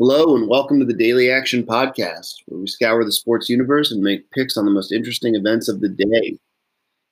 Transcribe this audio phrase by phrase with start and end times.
[0.00, 4.00] Hello, and welcome to the Daily Action Podcast, where we scour the sports universe and
[4.00, 6.38] make picks on the most interesting events of the day.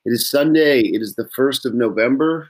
[0.05, 0.79] It is Sunday.
[0.79, 2.49] It is the 1st of November.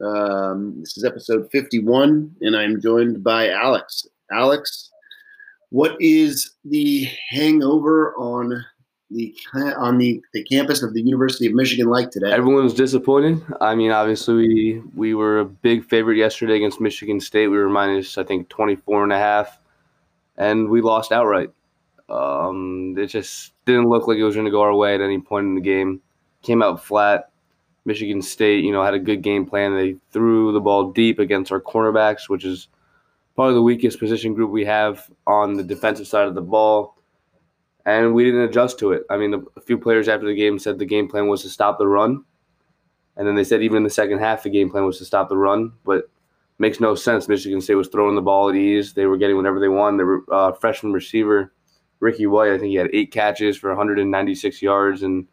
[0.00, 4.06] Um, this is episode 51, and I'm joined by Alex.
[4.30, 4.92] Alex,
[5.70, 8.64] what is the hangover on
[9.10, 9.34] the
[9.76, 12.30] on the, the campus of the University of Michigan like today?
[12.30, 13.42] Everyone's disappointed.
[13.60, 17.48] I mean, obviously we we were a big favorite yesterday against Michigan State.
[17.48, 19.58] We were minus I think 24 and a half
[20.36, 21.50] and we lost outright.
[22.08, 25.20] Um, it just didn't look like it was going to go our way at any
[25.20, 26.00] point in the game.
[26.42, 27.30] Came out flat.
[27.86, 29.76] Michigan State, you know, had a good game plan.
[29.76, 32.68] They threw the ball deep against our cornerbacks, which is
[33.34, 36.94] probably the weakest position group we have on the defensive side of the ball
[37.86, 39.02] and we didn't adjust to it.
[39.10, 41.78] I mean, a few players after the game said the game plan was to stop
[41.78, 42.24] the run,
[43.16, 45.28] and then they said even in the second half the game plan was to stop
[45.28, 46.08] the run, but
[46.58, 47.28] makes no sense.
[47.28, 49.98] Michigan State was throwing the ball at ease; they were getting whatever they wanted.
[49.98, 51.52] The uh, freshman receiver
[52.00, 55.26] Ricky White, I think he had eight catches for 196 yards and,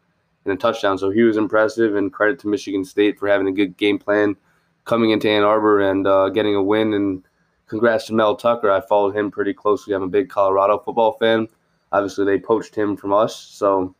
[0.44, 1.96] and a touchdown, so he was impressive.
[1.96, 4.36] And credit to Michigan State for having a good game plan
[4.84, 6.94] coming into Ann Arbor and uh, getting a win.
[6.94, 7.22] And
[7.66, 8.70] congrats to Mel Tucker.
[8.70, 9.94] I followed him pretty closely.
[9.94, 11.48] I'm a big Colorado football fan
[11.92, 13.94] Obviously, they poached him from us, so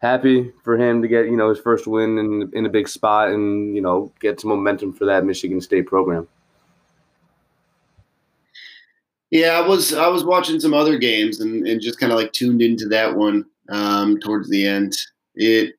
[0.00, 3.28] happy for him to get you know his first win in in a big spot
[3.28, 6.28] and you know get some momentum for that Michigan State program.
[9.30, 12.32] Yeah, I was I was watching some other games and, and just kind of like
[12.32, 14.96] tuned into that one um, towards the end.
[15.34, 15.74] It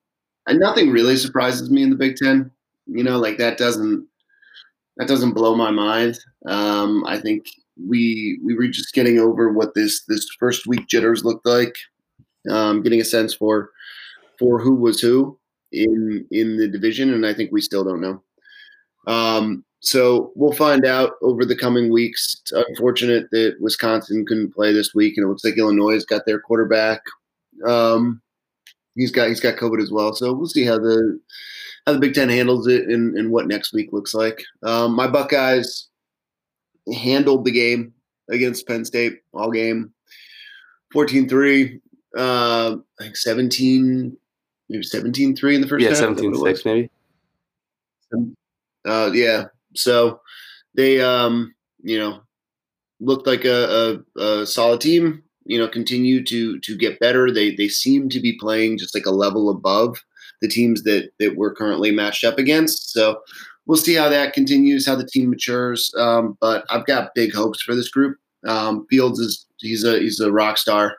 [0.48, 2.52] and nothing really surprises me in the Big Ten.
[2.88, 4.08] You know, like that doesn't
[4.98, 6.20] that doesn't blow my mind.
[6.46, 7.46] Um, I think
[7.88, 11.76] we we were just getting over what this this first week jitters looked like,
[12.50, 13.72] um, getting a sense for
[14.40, 15.38] for who was who
[15.72, 18.22] in in the division, and I think we still don't know.
[19.08, 22.38] Um, so we'll find out over the coming weeks.
[22.42, 26.40] It's unfortunate that Wisconsin couldn't play this week, and it looks like Illinois got their
[26.40, 27.02] quarterback.
[27.66, 28.22] Um,
[28.96, 31.20] he's got he's got COVID as well, so we'll see how the
[31.86, 34.44] how the Big Ten handles it and, and what next week looks like.
[34.64, 35.88] Um, my Buckeyes
[36.94, 37.94] handled the game
[38.30, 39.94] against Penn State all game.
[40.94, 41.80] 14-3,
[42.18, 44.18] uh, I think 17,
[44.70, 46.00] maybe 17-3 in the first yeah, half.
[46.00, 46.90] 17-6 maybe.
[48.86, 49.46] Uh, yeah.
[49.76, 50.22] So
[50.76, 52.22] they, um, you know,
[53.00, 55.24] looked like a, a, a, solid team.
[55.46, 57.32] You know, continue to to get better.
[57.32, 60.04] They they seem to be playing just like a level above
[60.42, 62.92] the teams that that we're currently matched up against.
[62.92, 63.22] So
[63.66, 65.94] we'll see how that continues, how the team matures.
[65.98, 68.18] Um, but I've got big hopes for this group.
[68.46, 70.98] Um, Fields is he's a he's a rock star,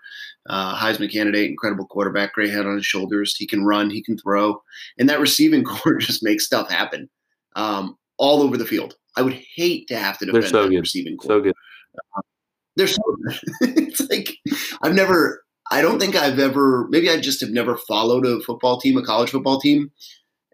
[0.49, 3.37] uh, Heisman candidate, incredible quarterback, great head on his shoulders.
[3.37, 4.63] He can run, he can throw,
[4.99, 7.09] and that receiving corps just makes stuff happen
[7.57, 8.95] um, all over the field.
[9.17, 10.81] I would hate to have to defend They're so that good.
[10.81, 11.29] receiving corps.
[11.29, 11.55] So good.
[12.17, 12.21] Uh,
[12.77, 13.39] they're so good.
[13.79, 14.37] it's like
[14.83, 15.43] I've never.
[15.71, 16.87] I don't think I've ever.
[16.89, 19.91] Maybe I just have never followed a football team, a college football team,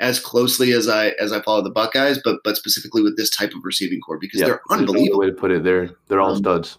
[0.01, 3.51] as closely as I as I follow the Buckeyes, but but specifically with this type
[3.51, 5.21] of receiving corps because Yeah, they're there's no unbelievable.
[5.21, 5.63] way to put it.
[5.63, 6.79] They're they're all Um, studs.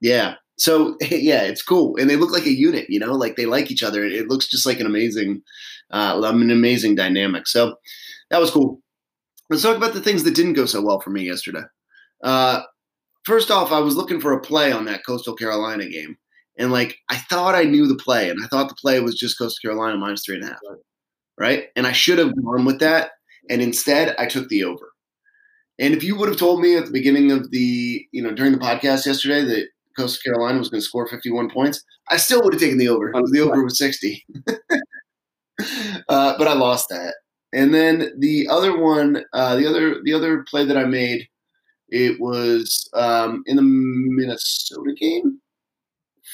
[0.00, 0.34] Yeah.
[0.60, 2.88] So yeah, it's cool, and they look like a unit.
[2.88, 4.04] You know, like they like each other.
[4.04, 5.42] It looks just like an amazing,
[5.90, 7.48] uh, an amazing dynamic.
[7.48, 7.76] So
[8.30, 8.80] that was cool.
[9.48, 11.64] Let's talk about the things that didn't go so well for me yesterday.
[12.22, 12.60] Uh,
[13.24, 16.16] first off, I was looking for a play on that Coastal Carolina game,
[16.58, 19.38] and like I thought I knew the play, and I thought the play was just
[19.38, 20.58] Coastal Carolina minus three and a half,
[21.38, 21.68] right?
[21.74, 23.12] And I should have gone with that,
[23.48, 24.92] and instead I took the over.
[25.78, 28.52] And if you would have told me at the beginning of the, you know, during
[28.52, 32.52] the podcast yesterday that Coastal Carolina was going to score 51 points, I still would
[32.54, 33.12] have taken the over.
[33.12, 34.24] The over was 60.
[36.08, 37.14] uh, but I lost that.
[37.52, 41.26] And then the other one, uh, the other the other play that I made,
[41.88, 45.40] it was um, in the Minnesota game.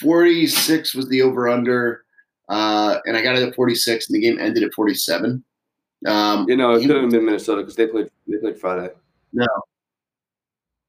[0.00, 2.04] 46 was the over under,
[2.50, 5.42] uh, and I got it at 46, and the game ended at 47.
[6.06, 8.90] Um, You know, it could have been Minnesota because they played they played Friday.
[9.32, 9.46] no,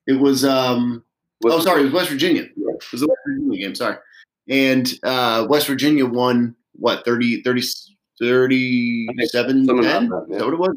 [0.08, 1.04] it was um,
[1.40, 2.48] What- oh, sorry, it was West Virginia.
[2.82, 3.76] It was the West Virginia game.
[3.76, 3.98] Sorry,
[4.50, 7.62] and uh, West Virginia won what 30, 30
[8.20, 10.06] 37 something 10?
[10.08, 10.76] about that, Is that what it was?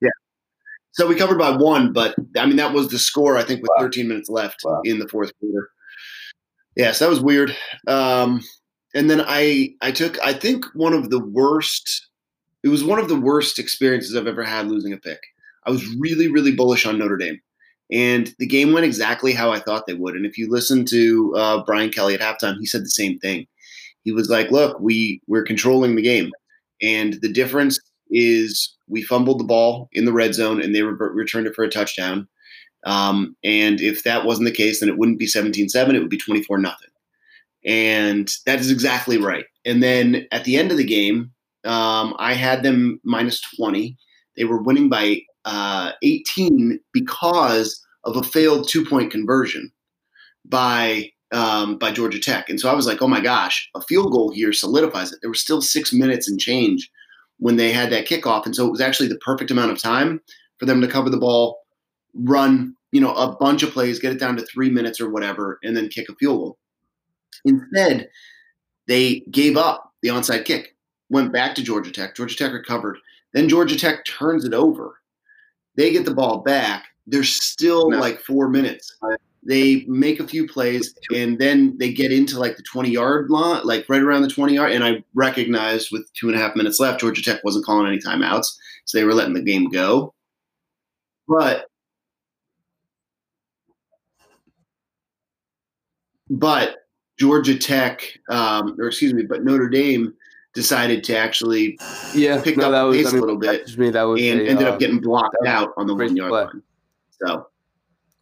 [0.00, 0.08] Yeah.
[0.92, 3.36] So we covered by one, but I mean that was the score.
[3.38, 3.84] I think with Wow.
[3.84, 4.80] 13 minutes left Wow.
[4.84, 5.70] in the fourth quarter.
[6.76, 7.54] Yes, that was weird.
[7.86, 8.40] Um,
[8.94, 12.08] and then I I took I think one of the worst.
[12.62, 15.20] It was one of the worst experiences I've ever had losing a pick.
[15.66, 17.40] I was really really bullish on Notre Dame,
[17.92, 20.16] and the game went exactly how I thought they would.
[20.16, 23.46] And if you listen to uh, Brian Kelly at halftime, he said the same thing.
[24.02, 26.32] He was like, "Look, we we're controlling the game,
[26.80, 27.78] and the difference
[28.12, 31.64] is we fumbled the ball in the red zone and they re- returned it for
[31.64, 32.28] a touchdown.
[32.84, 36.10] Um, and if that wasn't the case, then it wouldn't be 17 7, it would
[36.10, 36.90] be 24 nothing.
[37.64, 39.46] And that is exactly right.
[39.64, 41.30] And then at the end of the game,
[41.64, 43.96] um, I had them minus 20.
[44.36, 49.70] They were winning by uh, 18 because of a failed two point conversion
[50.44, 52.48] by um, by Georgia Tech.
[52.50, 55.18] And so I was like, oh my gosh, a field goal here solidifies it.
[55.22, 56.90] There was still six minutes and change
[57.38, 58.44] when they had that kickoff.
[58.44, 60.20] And so it was actually the perfect amount of time
[60.58, 61.58] for them to cover the ball,
[62.14, 65.58] run, you know, a bunch of plays, get it down to three minutes or whatever,
[65.62, 66.58] and then kick a field goal.
[67.44, 68.08] Instead,
[68.86, 70.76] they gave up the onside kick,
[71.08, 72.14] went back to Georgia Tech.
[72.14, 72.98] Georgia Tech recovered.
[73.32, 75.00] Then Georgia Tech turns it over.
[75.76, 76.86] They get the ball back.
[77.06, 77.98] There's still no.
[77.98, 78.96] like four minutes.
[79.44, 83.62] They make a few plays and then they get into like the 20 yard line,
[83.64, 84.70] like right around the 20 yard.
[84.70, 87.98] And I recognized with two and a half minutes left, Georgia Tech wasn't calling any
[87.98, 88.46] timeouts.
[88.84, 90.14] So they were letting the game go.
[91.26, 91.66] But
[96.30, 96.76] but
[97.18, 100.14] Georgia Tech, um, or excuse me, but Notre Dame
[100.54, 101.78] decided to actually
[102.14, 104.40] yeah pick no, up was, pace I mean, a little bit me, that was and
[104.40, 106.44] a, ended uh, up getting blocked out on the one yard play.
[106.44, 106.62] line.
[107.24, 107.46] So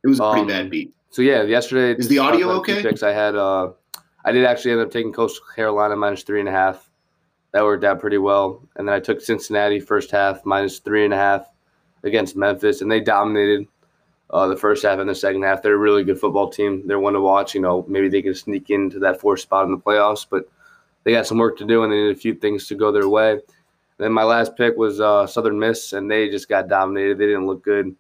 [0.05, 0.94] it was a pretty Um, bad beat.
[1.11, 2.82] So yeah, yesterday Is the audio talking about the okay?
[2.91, 3.73] Picks I had, uh,
[4.25, 6.88] I did actually end up taking Coastal Carolina minus three and a half.
[7.53, 11.12] That worked out pretty well, and then I took Cincinnati first half minus three and
[11.12, 11.50] a half
[12.05, 13.67] against Memphis, and they dominated
[14.31, 15.62] uh, the first half and the second half.
[15.62, 16.87] They're a really good football team.
[16.87, 17.56] They're one to watch.
[17.56, 20.49] You know, maybe they can sneak into that fourth spot in the playoffs, but
[21.05, 23.08] they got some work to do, and they need a few things to go their
[23.08, 23.41] way.
[23.99, 27.19] then my last pick was uh, Southern Miss, and they just got dominated.
[27.19, 27.94] They didn't look good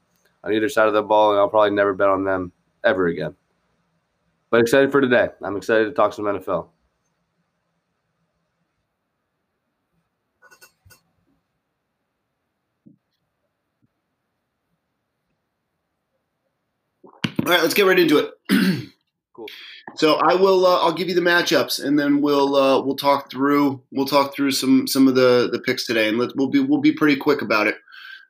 [0.44, 2.52] on either side of the ball, and I'll probably never bet on them
[2.84, 3.34] ever again.
[4.50, 5.28] But excited for today.
[5.42, 6.68] I'm excited to talk some NFL.
[17.50, 18.30] All right, let's get right into it.
[19.32, 19.46] Cool.
[19.96, 20.66] So I will.
[20.66, 24.34] Uh, I'll give you the matchups, and then we'll uh, we'll talk through we'll talk
[24.34, 27.16] through some some of the the picks today, and let's we'll be we'll be pretty
[27.16, 27.76] quick about it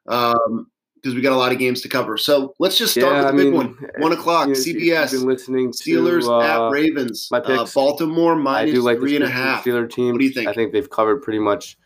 [0.05, 2.17] because we got a lot of games to cover.
[2.19, 3.77] So let's just start Yeah, with I the big mean, one.
[3.99, 5.11] One o'clock, You know, if you've CBS.
[5.13, 7.29] been listening to, Steelers uh, at Ravens.
[7.31, 7.75] my Uh, picks.
[7.75, 9.65] Baltimore I do like three and a half.
[9.65, 10.13] Steeler team.
[10.13, 10.49] What do you think?
[10.49, 11.79] I think they've covered pretty much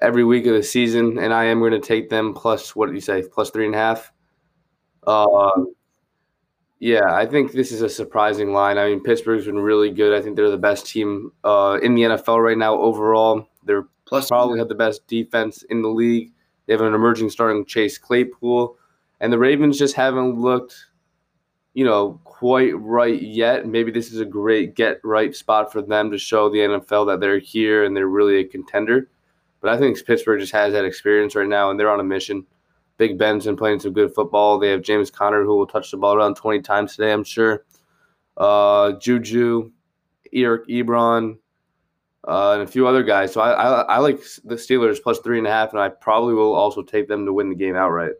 [0.00, 2.94] every week of the season, and I am going to take them plus what did
[2.94, 3.22] you say?
[3.22, 4.12] Plus three and a half.
[5.06, 5.50] Uh,
[6.78, 8.78] yeah, I think this is a surprising line.
[8.78, 10.12] I mean, Pittsburgh's been really good.
[10.12, 13.48] I think they're the best team uh, in the NFL right now overall.
[13.64, 16.32] They're Plus, probably have the best defense in the league.
[16.66, 18.76] They have an emerging starting Chase Claypool,
[19.20, 20.86] and the Ravens just haven't looked,
[21.74, 23.66] you know, quite right yet.
[23.66, 27.20] Maybe this is a great get right spot for them to show the NFL that
[27.20, 29.08] they're here and they're really a contender.
[29.60, 32.46] But I think Pittsburgh just has that experience right now, and they're on a mission.
[32.98, 34.58] Big Ben's been playing some good football.
[34.58, 37.64] They have James Conner, who will touch the ball around 20 times today, I'm sure.
[38.36, 39.70] Uh, Juju,
[40.32, 41.38] Eric Ebron,
[42.26, 43.32] uh, and a few other guys.
[43.32, 46.34] So I, I, I like the Steelers plus three and a half, and I probably
[46.34, 48.12] will also take them to win the game outright.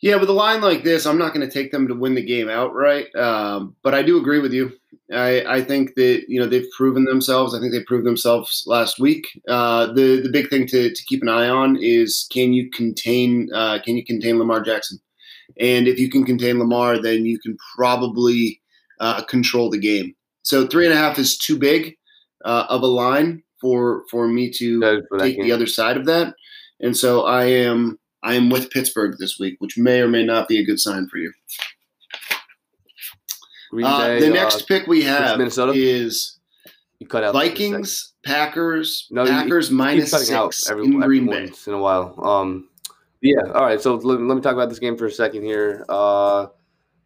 [0.00, 2.24] Yeah, with a line like this, I'm not going to take them to win the
[2.24, 3.12] game outright.
[3.16, 4.72] Um, but I do agree with you.
[5.12, 7.54] I, I think that you know they've proven themselves.
[7.54, 9.26] I think they proved themselves last week.
[9.48, 13.48] Uh, the the big thing to, to keep an eye on is can you contain
[13.54, 15.00] uh, can you contain Lamar Jackson?
[15.58, 18.60] And if you can contain Lamar, then you can probably
[19.00, 20.14] uh, control the game.
[20.42, 21.96] So three and a half is too big
[22.44, 25.44] uh, of a line for for me to for take game.
[25.44, 26.34] the other side of that.
[26.80, 30.48] And so I am I am with Pittsburgh this week, which may or may not
[30.48, 31.32] be a good sign for you.
[33.70, 35.72] Green Uh, Bay, the uh, next pick we have Minnesota?
[35.74, 36.38] is
[36.98, 37.54] you cut out for a second.
[37.56, 41.44] Vikings, Packers, No, Packers you keep minus cutting out six every, in every Green Bay.
[41.46, 42.14] once in a while.
[42.22, 42.68] Um,
[43.22, 43.40] yeah.
[43.54, 43.80] All right.
[43.80, 45.86] So let, let me talk about this game for a second here.
[45.88, 46.48] Uh,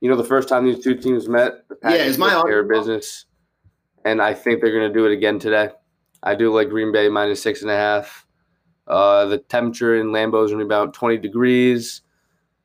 [0.00, 2.60] you know, the first time these two teams met, the Yeah, is my took care
[2.60, 3.26] of business,
[4.04, 5.70] and I think they're going to do it again today.
[6.20, 8.26] I do like Green Bay minus six and a half.
[8.86, 12.02] Uh, the temperature in Lambeau is going to be about 20 degrees,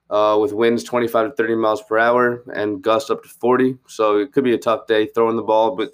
[0.09, 3.77] uh, with winds 25 to 30 miles per hour and gusts up to 40.
[3.87, 5.91] So it could be a tough day throwing the ball, but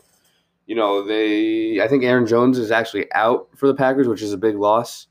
[0.65, 1.82] you know they.
[1.82, 5.08] I think Aaron Jones is actually out for the Packers, which is a big loss.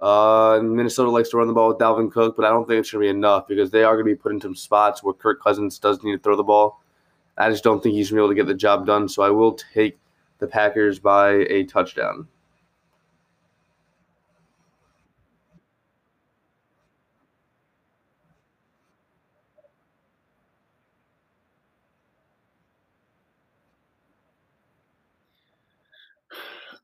[0.00, 2.90] Uh, Minnesota likes to run the ball with Dalvin Cook, but I don't think it's
[2.90, 5.42] going to be enough because they are going to be put some spots where Kirk
[5.42, 6.80] Cousins does need to throw the ball.
[7.36, 9.08] I just don't think he's going to be able to get the job done.
[9.08, 9.98] So I will take
[10.38, 12.28] the Packers by a touchdown.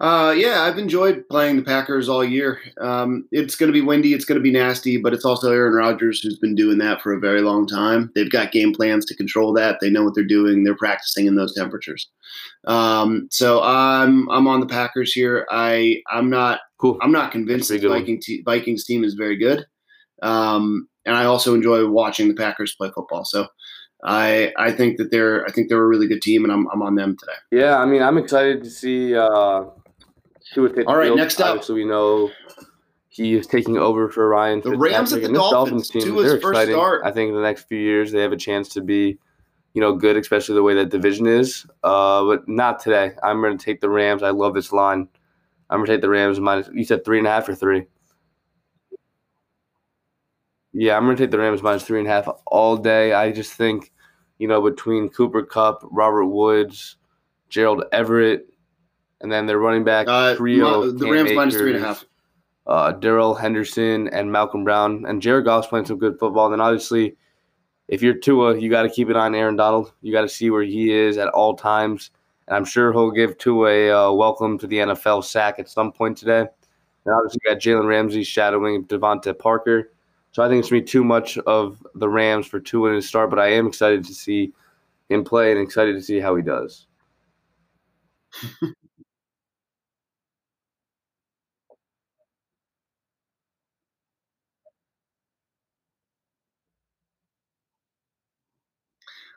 [0.00, 2.60] Uh, yeah, I've enjoyed playing the Packers all year.
[2.80, 5.74] Um, it's going to be windy, it's going to be nasty, but it's also Aaron
[5.74, 8.10] Rodgers who's been doing that for a very long time.
[8.14, 9.78] They've got game plans to control that.
[9.80, 10.64] They know what they're doing.
[10.64, 12.10] They're practicing in those temperatures.
[12.66, 15.46] Um, so I'm I'm on the Packers here.
[15.50, 16.98] I I'm not Cool.
[17.00, 18.00] I'm not convinced the a good one.
[18.00, 19.64] Viking te- Vikings team is very good.
[20.22, 23.24] Um, and I also enjoy watching the Packers play football.
[23.24, 23.46] So
[24.04, 26.82] I I think that they're I think they're a really good team, and I'm I'm
[26.82, 27.38] on them today.
[27.52, 29.64] Yeah, I mean, I'm excited to see uh,
[30.52, 31.64] Tua take the All right, next up.
[31.64, 32.30] So we know
[33.08, 34.60] he is taking over for Ryan.
[34.60, 36.74] The Rams at the this Dolphins, team, they're first exciting.
[36.74, 37.02] start.
[37.04, 39.18] I think in the next few years they have a chance to be,
[39.72, 41.66] you know, good, especially the way that division is.
[41.82, 43.12] Uh, but not today.
[43.22, 44.22] I'm going to take the Rams.
[44.22, 45.08] I love this line.
[45.70, 46.68] I'm going to take the Rams minus.
[46.74, 47.84] You said three and a half or three?
[50.72, 53.12] Yeah, I'm going to take the Rams minus three and a half all day.
[53.12, 53.92] I just think,
[54.38, 56.96] you know, between Cooper Kupp, Robert Woods,
[57.48, 58.48] Gerald Everett,
[59.20, 60.90] and then their running back Uh, trio.
[60.90, 62.04] the Rams minus three Akers, half.
[62.66, 66.50] uh, Darrell Henderson and Malcolm Brown and Jared Goff's playing some good football.
[66.50, 67.16] Then obviously,
[67.88, 69.92] if you're Tua, you got to keep an eye on Aaron Donald.
[70.00, 72.10] You got to see where he is at all times,
[72.48, 75.92] and I'm sure he'll give Tua a uh, welcome to the NFL sack at some
[75.92, 76.40] point today.
[77.06, 79.90] And obviously, you got Jalen Ramsey shadowing DeVante Parker.
[80.32, 83.06] So I think it's gonna be too much of the Rams for Tua in his
[83.06, 84.52] start, but I am excited to see
[85.10, 86.86] him play and excited to see how he does.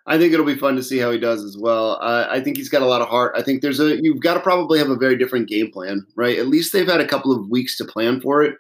[0.08, 2.00] I think it'll be fun to see how he does as well.
[2.02, 3.34] Uh, I think he's got a lot of heart.
[3.36, 6.40] I think there's a you've got to probably have a very different game plan, right?
[6.40, 8.56] At least they've had a couple of weeks to plan for it,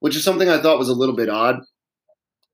[0.00, 1.60] which is something I thought was a little bit odd.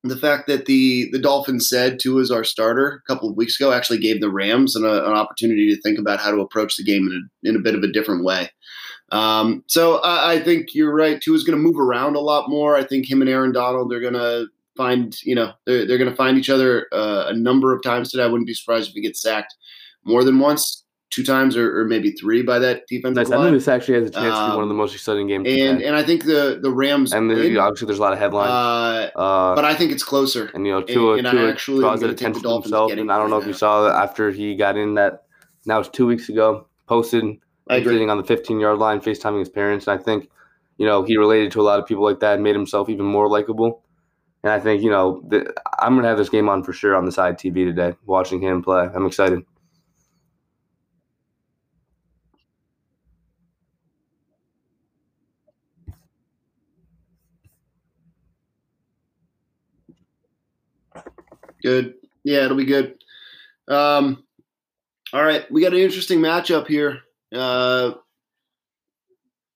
[0.04, 3.58] The fact that the the Dolphins said Tua is our starter a couple of weeks
[3.60, 6.84] ago actually gave the Rams an, an opportunity to think about how to approach the
[6.84, 8.50] game in a, in a bit of a different way.
[9.10, 11.20] Um, so I, I think you're right.
[11.20, 12.76] Tua's going to move around a lot more.
[12.76, 14.46] I think him and Aaron Donald are going to
[14.82, 18.10] find you know they're, they're going to find each other uh, a number of times
[18.10, 18.22] today.
[18.24, 19.54] I wouldn't be surprised if he gets sacked
[20.04, 23.38] more than once, two times, or, or maybe three by that defensive Nice.
[23.38, 25.26] I think this actually has a chance to be one of the Um, most exciting
[25.26, 25.46] games.
[25.48, 28.02] And and I think the the Rams and then, win, you know, obviously there's a
[28.02, 28.50] lot of headlines.
[28.50, 30.50] uh, Uh, but I think it's closer.
[30.54, 32.42] and you know, Tua, and I Tua actually draws am that gonna take the attention
[32.42, 32.92] to himself.
[32.92, 35.24] And I don't know if you saw that after he got in that.
[35.66, 36.66] Now it's two weeks ago.
[36.86, 37.24] Posted
[37.68, 40.30] sitting on the 15 yard line, FaceTiming his parents, and I think
[40.78, 43.04] you know he related to a lot of people like that, and made himself even
[43.04, 43.82] more likable.
[44.44, 47.04] And I think you know the, I'm gonna have this game on for sure on
[47.04, 48.88] the side TV today, watching him play.
[48.94, 49.42] I'm excited.
[61.62, 61.94] Good.
[62.24, 62.94] Yeah, it'll be good.
[63.66, 64.24] Um,
[65.12, 67.00] all right, we got an interesting matchup here.
[67.34, 67.92] Uh,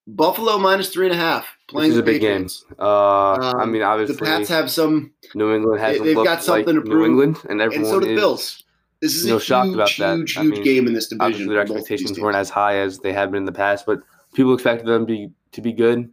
[0.06, 2.32] Buffalo minus three and a half playing This is a the big game.
[2.32, 2.64] Patriots.
[2.78, 6.84] Uh, I mean, obviously, The Pats have some, New England hasn't they've got something like
[6.84, 8.64] to New England, and everyone and so do the Bills.
[9.00, 10.16] This is know, a shocked huge, about that.
[10.16, 11.24] huge, I huge mean, game in this division.
[11.24, 13.44] obviously their for both of these expectations weren't as high as they had been in
[13.46, 14.00] the past, but
[14.34, 16.12] people expected them to be to be good.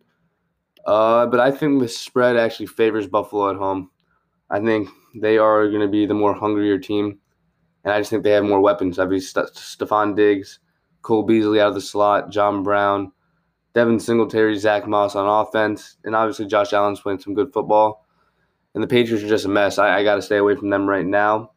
[0.85, 3.91] Uh, but I think the spread actually favors Buffalo at home.
[4.49, 7.19] I think they are going to be the more hungrier team,
[7.83, 8.97] and I just think they have more weapons.
[8.97, 10.59] I mean, St- Stefon Diggs,
[11.03, 13.11] Cole Beasley out of the slot, John Brown,
[13.73, 18.05] Devin Singletary, Zach Moss on offense, and obviously Josh Allen's playing some good football.
[18.73, 19.77] And the Patriots are just a mess.
[19.77, 21.51] I, I got to stay away from them right now.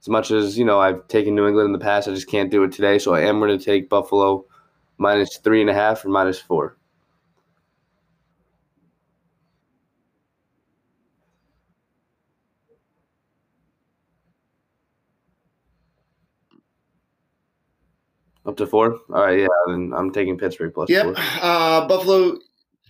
[0.00, 2.50] As much as you know, I've taken New England in the past, I just can't
[2.50, 2.98] do it today.
[2.98, 4.44] So I am going to take Buffalo
[4.96, 6.77] minus three and a half or minus four.
[18.48, 18.98] Up to four.
[19.10, 19.46] All right, yeah.
[19.66, 21.04] Then I'm taking Pittsburgh plus Yep.
[21.04, 21.14] four.
[21.42, 22.38] Uh, Buffalo,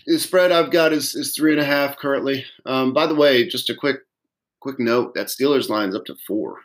[0.07, 2.47] the spread I've got is, is three and a half currently.
[2.65, 3.97] Um, by the way, just a quick
[4.61, 6.61] quick note that Steelers line's up to four.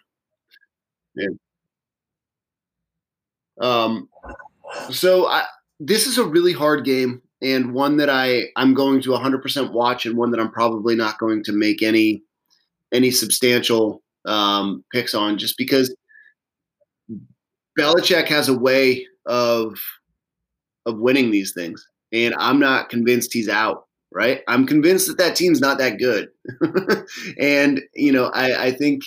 [1.16, 1.30] Yeah.
[3.60, 4.10] Um,
[4.92, 5.44] so I,
[5.80, 10.06] this is a really hard game and one that I I'm going to 100% watch
[10.06, 12.22] and one that I'm probably not going to make any
[12.92, 15.96] any substantial um, picks on just because
[17.78, 19.80] Belichick has a way of
[20.86, 23.88] of winning these things, and I'm not convinced he's out.
[24.12, 24.42] Right?
[24.48, 26.30] I'm convinced that that team's not that good,
[27.40, 29.04] and you know, I, I think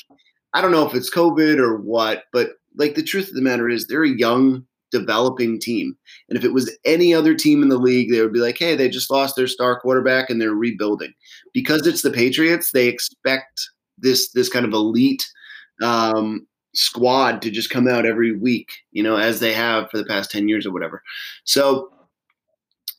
[0.52, 3.68] I don't know if it's COVID or what, but like the truth of the matter
[3.68, 5.96] is, they're a young, developing team,
[6.28, 8.74] and if it was any other team in the league, they would be like, hey,
[8.74, 11.12] they just lost their star quarterback and they're rebuilding.
[11.54, 13.60] Because it's the Patriots, they expect
[13.98, 15.24] this this kind of elite
[15.82, 16.46] um,
[16.76, 20.30] squad to just come out every week, you know, as they have for the past
[20.30, 21.02] 10 years or whatever.
[21.44, 21.92] So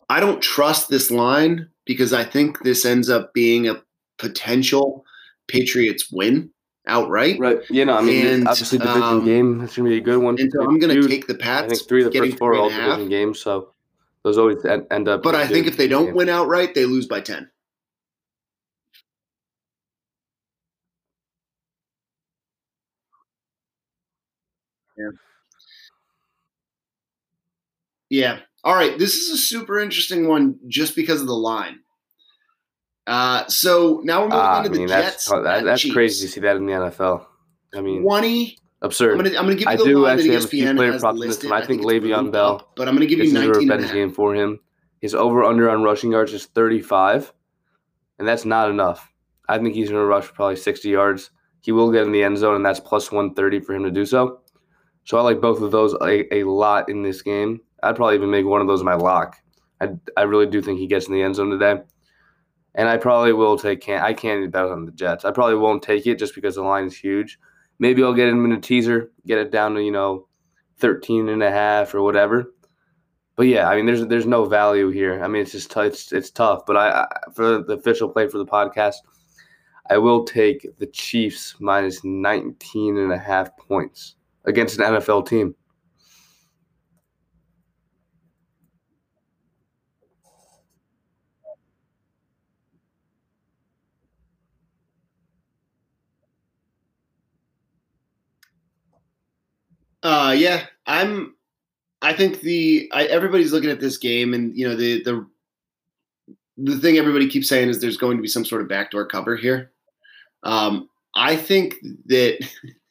[0.10, 3.82] I don't trust this line because I think this ends up being a
[4.18, 5.06] potential
[5.48, 6.50] Patriots win
[6.88, 7.40] outright.
[7.40, 7.60] Right.
[7.70, 9.62] You know, I mean, And, obviously division um, game.
[9.62, 10.40] It's gonna be a good one.
[10.40, 11.66] And so I'm going to Dude, take the Pats.
[11.66, 13.72] I think three of the first four are all division games, so
[14.24, 15.24] those always end, up.
[15.24, 16.18] But I think if they don't games.
[16.18, 17.50] win outright, they lose by 10.
[24.98, 25.10] Yeah.
[28.10, 28.40] Yeah.
[28.64, 28.98] All right.
[28.98, 31.80] This is a super interesting one just because of the line.
[33.06, 35.30] Uh, so now we're moving Ah, I into the mean, Jets.
[35.30, 35.94] that's that, that's Chiefs.
[35.94, 37.26] crazy to see that in the NFL.
[37.76, 38.58] I mean, 20.
[38.82, 39.14] absurd.
[39.14, 40.92] I'm gonna give you I the do line that actually have a few ESPN player
[40.92, 41.54] has props in this one.
[41.54, 43.56] I think it's Le'Veon Bell, up, but I'm gonna give you is a 19 and
[43.56, 43.94] a revenge half.
[43.94, 44.60] game for him.
[45.00, 47.32] His over under on rushing yards is 35,
[48.20, 49.14] and that's not enough.
[49.48, 51.30] I think he's going to rush for probably 60 yards.
[51.62, 54.06] He will get in the end zone, and that's plus 130 for him to do
[54.06, 54.42] so.
[55.08, 57.62] So I like both of those a, a lot in this game.
[57.82, 59.38] I'd probably even make one of those my lock.
[59.80, 61.82] I, I really do think he gets in the end zone today.
[62.76, 65.24] And I probably will take can I can't bet on the Jets.
[65.24, 67.40] I probably won't take it just because the line is huge.
[67.80, 70.28] Maybe I'll get him in a teaser, get it down to, you know,
[70.80, 72.54] 13 and a half or whatever.
[73.38, 75.24] But yeah, I mean, there's there's no value here.
[75.24, 76.66] I mean, it's just t- it's it's tough.
[76.66, 78.96] But I, I for the official play for the podcast,
[79.90, 84.17] I will take the Chiefs minus 19 and a half points
[84.48, 85.56] against an NFL team.
[100.04, 101.36] Uh, yeah, I'm.
[102.02, 105.28] I think the I, everybody's looking at this game, and you know the the
[106.58, 109.36] the thing everybody keeps saying is there's going to be some sort of backdoor cover
[109.36, 109.72] here.
[110.44, 111.76] Um, I think
[112.06, 112.40] that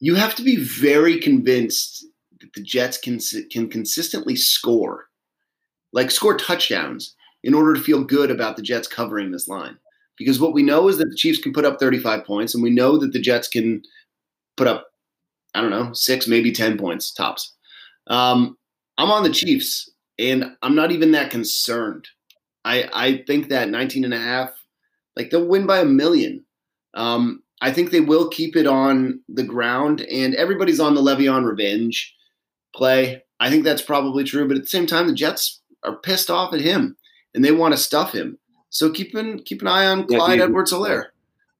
[0.00, 2.06] you have to be very convinced
[2.40, 3.18] that the Jets can
[3.50, 5.06] can consistently score,
[5.92, 7.14] like score touchdowns,
[7.44, 9.76] in order to feel good about the Jets covering this line.
[10.18, 12.70] Because what we know is that the Chiefs can put up 35 points, and we
[12.70, 13.82] know that the Jets can
[14.56, 14.90] put up
[15.54, 17.54] I don't know, six, maybe 10 points tops.
[18.06, 18.56] Um,
[18.98, 22.06] I'm on the Chiefs, and I'm not even that concerned.
[22.64, 24.50] I, I think that 19 and a half,
[25.16, 26.44] like they'll win by a million.
[26.94, 31.44] Um, I think they will keep it on the ground, and everybody's on the Le'Veon
[31.44, 32.14] revenge
[32.74, 33.22] play.
[33.38, 36.54] I think that's probably true, but at the same time, the Jets are pissed off
[36.54, 36.96] at him,
[37.34, 38.38] and they want to stuff him.
[38.70, 41.06] So keep an, keep an eye on Clyde he- Edwards Helaire.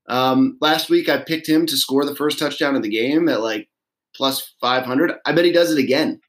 [0.08, 3.40] Um, last week, I picked him to score the first touchdown of the game at
[3.40, 3.68] like
[4.14, 5.12] plus 500.
[5.24, 6.20] I bet he does it again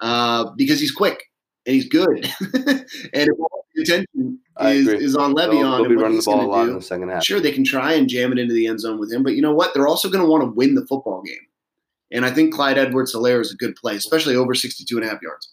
[0.00, 1.24] uh, because he's quick
[1.64, 2.26] and he's good.
[2.54, 6.46] and if all the attention is, is on They'll, they'll be running the ball a
[6.46, 7.24] lot to in the do, second half.
[7.24, 9.22] sure, they can try and jam it into the end zone with him.
[9.22, 9.74] But you know what?
[9.74, 11.36] They're also going to want to win the football game.
[12.10, 15.08] And I think Clyde Edwards Helaire is a good play, especially over 62 and a
[15.10, 15.52] half yards.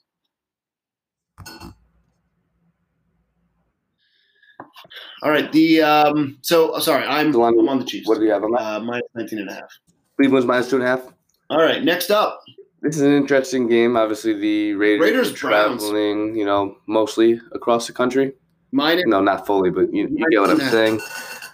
[5.23, 5.51] All right.
[5.51, 8.07] The um, so sorry, I'm, Delano, I'm on the Chiefs.
[8.07, 8.61] What do you have on that?
[8.61, 9.79] Uh, minus 19 and a half.
[10.17, 11.01] Cleveland's minus two and a half.
[11.49, 11.83] All right.
[11.83, 12.41] Next up,
[12.81, 13.95] This is an interesting game.
[13.97, 15.81] Obviously, the Raiders, Raiders, are Browns.
[15.83, 18.33] traveling, you know, mostly across the country.
[18.73, 20.99] Minus No, not fully, but you, you get what I'm saying.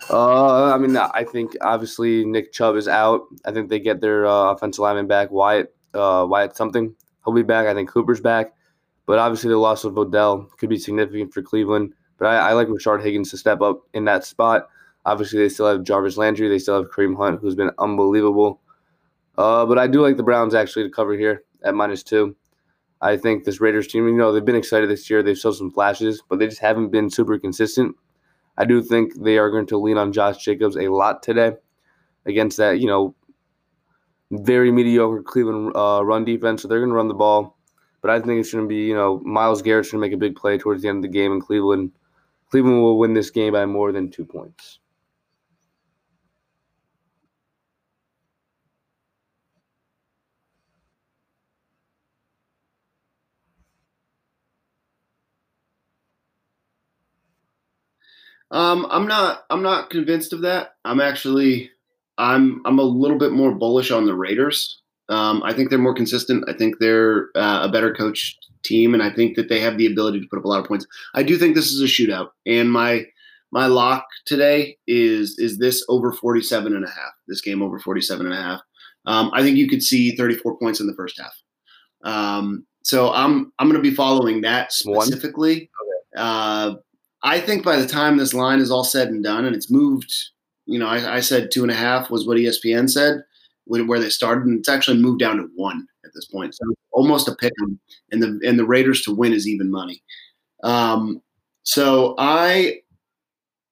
[0.10, 3.28] Uh, I mean, I think obviously Nick Chubb is out.
[3.46, 6.96] I think they get their uh, offensive lineman back, Wyatt, uh, Wyatt something.
[7.24, 7.68] He'll be back.
[7.68, 8.54] I think Cooper's back.
[9.06, 11.94] But obviously, the loss of Odell could be significant for Cleveland.
[12.18, 14.68] But I, I like Rashard Higgins to step up in that spot.
[15.06, 16.50] Obviously, they still have Jarvis Landry.
[16.50, 18.62] They still have Kareem Hunt, who's been unbelievable.
[19.38, 22.36] Uh, but I do like the Browns actually to cover here at minus two.
[23.02, 25.24] I think this Raiders team, you know, they've been excited this year.
[25.24, 27.96] They've shown some flashes, but they just haven't been super consistent.
[28.58, 31.54] I do think they are going to lean on Josh Jacobs a lot today
[32.26, 33.16] against that, you know,
[34.32, 36.62] very mediocre Cleveland uh, run defense.
[36.62, 37.58] So they're going to run the ball.
[38.02, 40.18] But I think it's going to be, you know, Myles Garrett's going to make a
[40.18, 41.92] big play towards the end of the game in Cleveland.
[42.50, 44.80] Cleveland will win this game by more than two points.
[58.52, 59.46] Um, I'm not.
[59.50, 60.76] I'm not convinced of that.
[60.86, 61.72] I'm actually.
[62.18, 62.62] I'm.
[62.66, 64.82] I'm a little bit more bullish on the Raiders.
[65.10, 66.46] Um, I think they're more consistent.
[66.48, 69.88] I think they're uh, a better coached team, and I think that they have the
[69.88, 70.86] ability to put up a lot of points.
[71.16, 73.06] I do think this is a shootout, and my
[73.52, 77.14] my lock today is is this over 47 and a half.
[77.28, 78.62] This game over 47 and a half.
[79.06, 81.34] Um, I think you could see 34 points in the first half.
[82.04, 85.70] Um, so I'm I'm going to be following that specifically.
[86.16, 86.76] Uh,
[87.24, 90.14] I think by the time this line is all said and done, and it's moved,
[90.66, 93.24] you know, I, I said two and a half was what ESPN said
[93.70, 96.56] where they started, and it's actually moved down to one at this point.
[96.56, 97.80] So almost a pick 'em,
[98.12, 100.02] and the and the Raiders to win is even money.
[100.64, 101.22] Um,
[101.64, 102.80] so I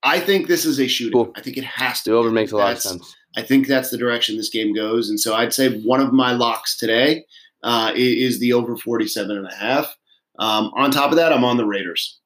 [0.04, 1.14] I think this is a shooting.
[1.14, 1.34] Cool.
[1.36, 2.12] I think it has to.
[2.12, 3.16] The over makes a lot of sense.
[3.36, 5.10] I think that's the direction this game goes.
[5.10, 7.26] And so I'd say one of my locks today
[7.64, 9.96] uh, is the over 47 and a half.
[10.40, 12.20] Um, on top of that, I'm on the Raiders.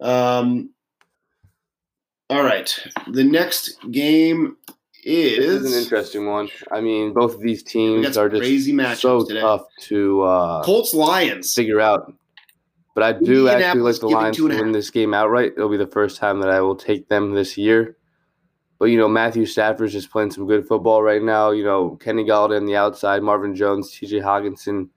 [0.00, 0.70] Um,
[2.28, 2.76] all right.
[3.12, 4.56] The next game
[5.04, 6.48] This is, is an interesting one.
[6.72, 9.40] I mean, both of these teams are just crazy so today.
[9.40, 11.54] tough to uh, Colts Lions.
[11.54, 12.12] figure out.
[12.94, 15.52] But I do actually like the Lions to win this game outright.
[15.54, 17.96] It'll be the first time that I will take them this year.
[18.78, 21.50] But you know, Matthew Stafford's just playing some good football right now.
[21.50, 24.20] You know, Kenny Golladay on the outside, Marvin Jones, T.J.
[24.20, 24.88] Hockenson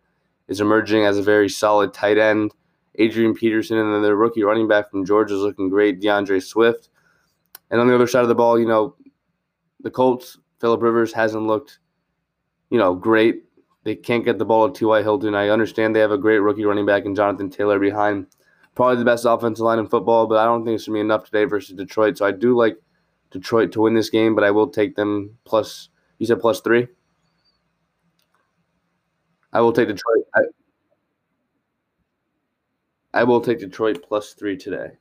[0.47, 2.53] is emerging as a very solid tight end.
[2.95, 6.89] Adrian Peterson and then the rookie running back from Georgia is looking great, D'Andre Swift.
[7.71, 8.95] And on the other side of the ball, you know,
[9.82, 11.80] the Colts, Philip Rivers hasn't looked,
[12.69, 13.43] you know, great.
[13.84, 15.02] They can't get the ball to T.Y.
[15.02, 15.36] Hilton.
[15.36, 18.28] I understand they have a great rookie running back in Jonathan Taylor behind.
[18.75, 21.06] Probably the best offensive line in football, but I don't think it's going to be
[21.06, 22.17] enough today versus Detroit.
[22.17, 22.78] So I do like
[23.32, 26.88] Detroit to win this game, but I will take them plus, you said plus three?
[29.52, 30.25] I will take Detroit.
[30.36, 30.41] I,
[33.19, 34.91] I will take Detroit plus three today.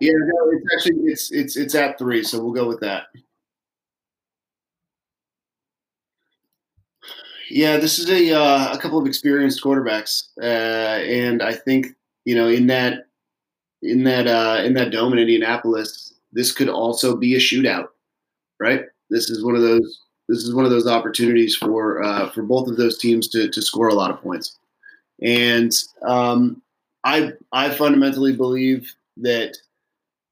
[0.00, 3.06] Yeah, no, it's actually it's it's it's at three, so we'll go with that.
[7.50, 11.88] Yeah, this is a uh, a couple of experienced quarterbacks, uh, and I think
[12.24, 13.06] you know in that
[13.82, 17.88] in that uh, in that dome in Indianapolis, this could also be a shootout,
[18.60, 18.82] right?
[19.10, 22.68] This is one of those this is one of those opportunities for uh, for both
[22.68, 24.58] of those teams to to score a lot of points,
[25.22, 26.62] and um,
[27.04, 29.56] I I fundamentally believe that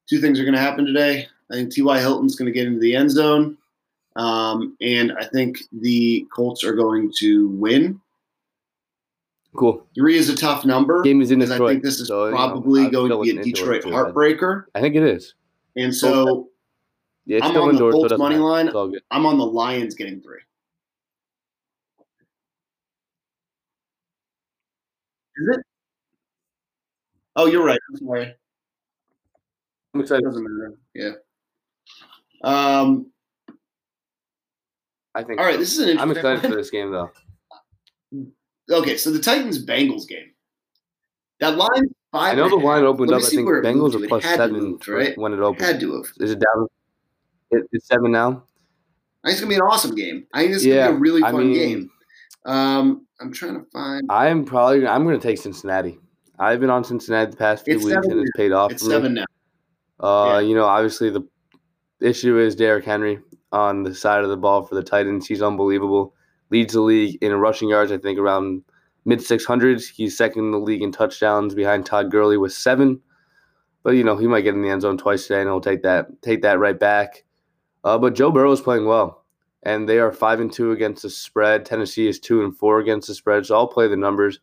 [0.07, 1.27] two things are going to happen today.
[1.51, 1.99] I think T.Y.
[1.99, 3.57] Hilton's going to get into the end zone.
[4.17, 8.01] Um, and I think the Colts are going to win.
[9.55, 9.85] Cool.
[9.95, 11.01] Three is a tough number.
[11.03, 13.29] Game is in because I think this is so, you know, probably going to be
[13.31, 14.65] a looking into it, Detroit heartbreaker.
[14.75, 15.35] I think it is.
[15.75, 16.49] And so
[17.27, 18.45] Yeah, I'm on the indoors, so it Colts doesn't money matter.
[18.45, 18.67] line.
[18.67, 19.01] It's all good.
[19.11, 20.39] I'm on the Lions getting three.
[25.35, 25.63] Is it?
[27.35, 27.79] Oh, you're right.
[27.91, 28.35] I'm sorry.
[29.93, 30.73] I'm It doesn't matter.
[30.95, 31.11] Yeah.
[32.43, 33.11] Um,
[35.13, 35.39] I think.
[35.39, 35.59] all right.
[35.59, 37.11] This is an I'm interesting excited for this game, though.
[38.69, 40.33] Okay, so the Titans Bengals game.
[41.39, 42.33] That line five.
[42.33, 43.27] I know the line opened Let up.
[43.27, 45.17] I think Bengals are plus seven right?
[45.17, 45.65] when it opened.
[45.65, 46.11] Had to have.
[46.19, 46.67] Is it down?
[47.51, 48.43] It, it's seven now.
[49.23, 50.25] I think it's gonna be an awesome game.
[50.33, 51.89] I think is Yeah, gonna be a really I fun mean- game.
[52.45, 54.07] Um, I'm trying to find.
[54.09, 54.87] I'm probably.
[54.87, 55.99] I'm going to take Cincinnati.
[56.39, 58.71] I've been on Cincinnati the past few It's weeks, and it's paid off.
[58.71, 58.95] It's for me.
[58.95, 59.25] seven now.
[59.99, 60.47] Uh, Yeah.
[60.47, 61.27] you know, obviously the
[61.99, 63.19] issue is Derrick Henry
[63.51, 65.27] on the side of the ball for the Titans.
[65.27, 66.13] He's unbelievable.
[66.49, 68.61] Leads the league in rushing yards, I think around
[69.03, 69.89] mid 600s.
[69.89, 73.01] He's second in the league in touchdowns behind Todd Gurley with seven.
[73.83, 75.83] But you know, he might get in the end zone twice today, and he'll take
[75.83, 77.25] that take that right back.
[77.83, 79.23] Uh, but Joe Burrow is playing well,
[79.63, 81.65] and they are five and two against the spread.
[81.65, 83.45] Tennessee is two and four against the spread.
[83.45, 84.39] So I'll play the numbers.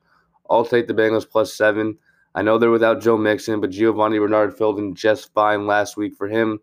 [0.48, 1.98] I'll take the Bengals plus seven.
[2.34, 6.14] I know they're without Joe Mixon, but Giovani Bernard filled in just fine last week
[6.16, 6.58] for him.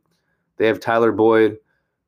[0.58, 1.58] They have Tyler Boyd,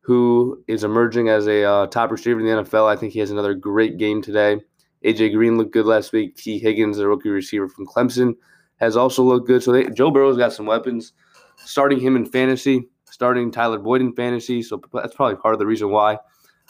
[0.01, 2.87] who is emerging as a uh, top receiver in the NFL.
[2.87, 4.59] I think he has another great game today.
[5.05, 6.35] AJ Green looked good last week.
[6.35, 8.35] Tee Higgins, the rookie receiver from Clemson,
[8.77, 9.63] has also looked good.
[9.63, 11.13] So they, Joe Burrow's got some weapons.
[11.57, 14.63] Starting him in fantasy, starting Tyler Boyd in fantasy.
[14.63, 16.17] So that's probably part of the reason why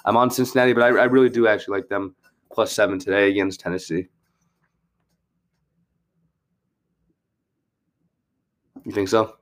[0.04, 0.74] I'm on Cincinnati.
[0.74, 2.16] But I, I really do actually like them
[2.52, 4.08] plus seven today against Tennessee.
[8.86, 9.38] You think so?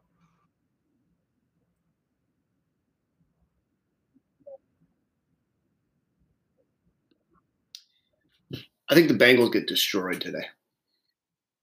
[8.88, 10.46] I think the Bengals get destroyed today.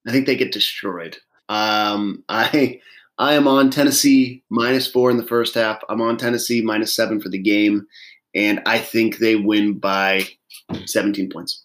[0.07, 1.16] I think they get destroyed.
[1.48, 2.81] Um, I
[3.19, 5.81] I am on Tennessee minus four in the first half.
[5.89, 7.87] I'm on Tennessee minus seven for the game,
[8.35, 10.27] and I think they win by
[10.87, 11.65] 17 points.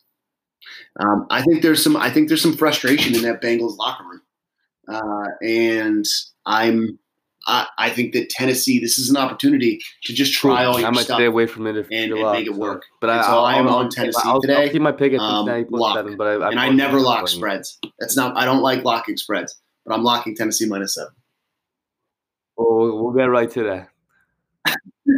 [0.99, 4.21] Um, I think there's some I think there's some frustration in that Bengals locker room,
[4.87, 6.05] uh, and
[6.45, 6.97] I'm
[7.45, 10.89] I, I think that Tennessee this is an opportunity to just try all your I
[10.89, 11.17] your might stuff.
[11.17, 12.83] stay away from it and- and make it work.
[13.01, 14.63] But I, so I am on Tennessee I'll, today.
[14.65, 15.97] I'll keep my pick at Um, lock.
[15.97, 16.15] seven.
[16.15, 17.77] But I, and I never lock spreads.
[17.99, 21.11] That's not I don't like locking spreads, but I'm locking Tennessee minus seven.
[22.57, 23.87] We'll, we'll get right to
[24.65, 24.75] that.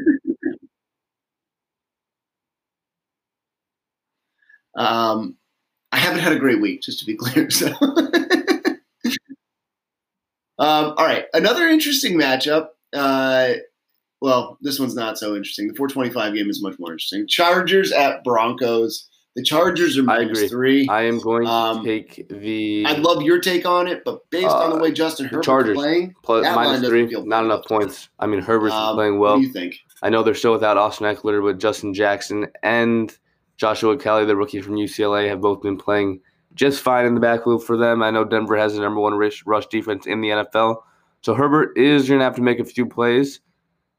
[4.75, 5.37] Um,
[5.91, 7.49] I haven't had a great week, just to be clear.
[7.49, 7.67] So,
[10.59, 12.67] um, all right, another interesting matchup.
[12.93, 13.53] Uh,
[14.21, 15.67] well, this one's not so interesting.
[15.67, 17.27] The 425 game is much more interesting.
[17.27, 19.09] Chargers at Broncos.
[19.35, 20.87] The Chargers are minus three.
[20.87, 22.85] I am going to um, take the.
[22.85, 25.45] I'd love your take on it, but based uh, on the uh, way Justin Herbert's
[25.45, 28.07] Chargers, playing, plus, minus three, not enough points.
[28.17, 29.33] I mean, Herbert's um, playing well.
[29.33, 29.75] What do you think?
[30.01, 33.15] I know they're still without Austin Ekeler, but Justin Jackson and
[33.57, 36.21] Joshua Kelley, the rookie from UCLA, have both been playing
[36.53, 38.01] just fine in the backfield for them.
[38.01, 40.77] I know Denver has the number one rush, rush defense in the NFL.
[41.21, 43.41] So Herbert is going to have to make a few plays,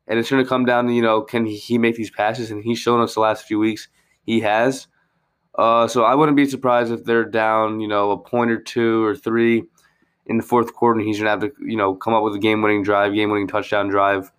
[0.07, 2.51] and it's going to come down to, you know, can he make these passes?
[2.51, 3.88] And he's shown us the last few weeks
[4.22, 4.87] he has.
[5.58, 9.04] Uh, so I wouldn't be surprised if they're down, you know, a point or two
[9.04, 9.64] or three
[10.26, 12.38] in the fourth quarter, and he's gonna have to, you know, come up with a
[12.38, 14.32] game-winning drive, game-winning touchdown drive.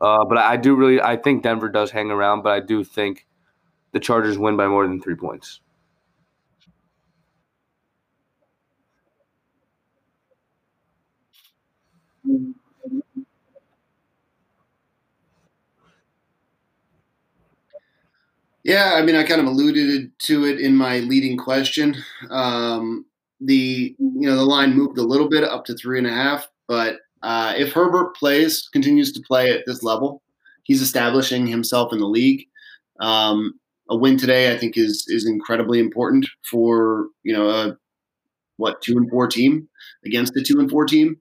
[0.00, 3.26] Uh, but I do really, I think Denver does hang around, but I do think
[3.92, 5.60] the Chargers win by more than three points.
[18.64, 21.96] Yeah, I mean, I kind of alluded to it in my leading question.
[22.30, 23.04] Um,
[23.40, 26.48] the you know the line moved a little bit up to three and a half,
[26.66, 30.22] but uh, if Herbert plays, continues to play at this level,
[30.62, 32.46] he's establishing himself in the league.
[33.00, 37.76] Um, a win today, I think, is is incredibly important for you know a
[38.56, 39.68] what two and four team
[40.06, 41.18] against the two and four team.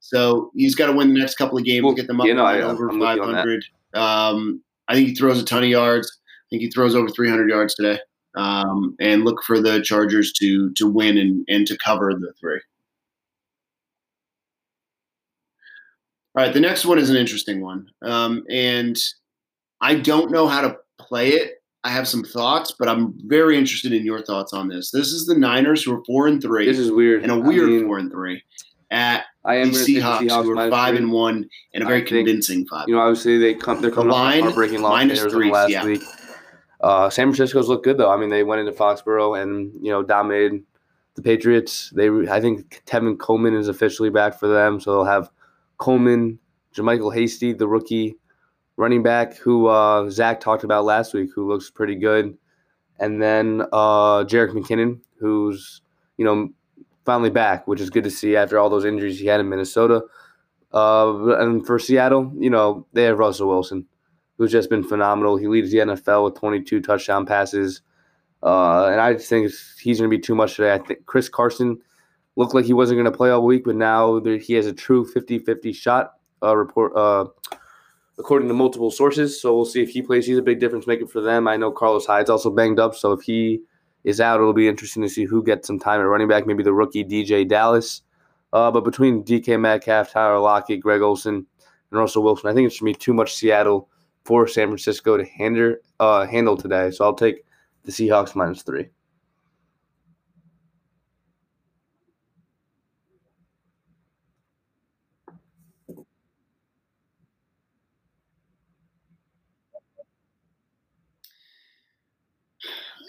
[0.00, 2.26] So he's got to win the next couple of games well, to get them up
[2.26, 3.64] you know, over 500.
[3.92, 6.16] Um, I think he throws a ton of yards.
[6.46, 7.98] I think he throws over 300 yards today.
[8.36, 12.60] Um, and look for the Chargers to to win and, and to cover the three.
[16.34, 18.98] All right, the next one is an interesting one, um, and
[19.80, 21.62] I don't know how to play it.
[21.82, 24.90] I have some thoughts, but I'm very interested in your thoughts on this.
[24.90, 26.66] This is the Niners who are four and three.
[26.66, 28.42] This is weird, and a weird I mean, four and three
[28.90, 30.98] at I am the Seahawks, the Seahawks who are five three.
[30.98, 32.88] and one and a very think, convincing five.
[32.88, 33.80] You know, obviously they come.
[33.80, 35.84] They're coming the line, off heartbreaking loss minus three last yeah.
[35.84, 36.02] week.
[36.80, 38.10] Uh, San Francisco's looked good though.
[38.10, 40.62] I mean, they went into Foxborough and you know dominated
[41.14, 41.90] the Patriots.
[41.94, 45.30] They, I think Tevin Coleman is officially back for them, so they'll have
[45.78, 46.38] Coleman,
[46.74, 48.16] JaMycal Hasty, the rookie
[48.76, 52.36] running back who uh, Zach talked about last week, who looks pretty good,
[52.98, 55.80] and then uh, Jerick McKinnon, who's
[56.18, 56.50] you know
[57.04, 60.02] finally back, which is good to see after all those injuries he had in Minnesota.
[60.74, 63.86] Uh, and for Seattle, you know they have Russell Wilson
[64.36, 65.36] who's just been phenomenal.
[65.36, 67.82] He leads the NFL with 22 touchdown passes.
[68.42, 70.74] Uh, and I just think he's going to be too much today.
[70.74, 71.78] I think Chris Carson
[72.36, 75.04] looked like he wasn't going to play all week, but now he has a true
[75.04, 77.26] 50 50 shot uh, report, uh,
[78.18, 79.40] according to multiple sources.
[79.40, 80.26] So we'll see if he plays.
[80.26, 81.48] He's a big difference maker for them.
[81.48, 82.94] I know Carlos Hyde's also banged up.
[82.94, 83.62] So if he
[84.04, 86.46] is out, it'll be interesting to see who gets some time at running back.
[86.46, 88.02] Maybe the rookie DeeJay Dallas.
[88.52, 91.34] Uh, but between DK Metcalf, Tyler Lockett, Greg Olsen,
[91.90, 93.88] and Russell Wilson, I think it's going to be too much Seattle
[94.26, 96.90] for San Francisco to handle uh, handle today.
[96.90, 97.44] So I'll take
[97.84, 98.88] the Seahawks minus three.